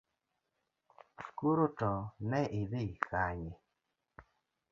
Koro 1.37 1.67
to 1.79 1.91
neidhi 2.29 2.83
Kanye? 3.05 3.53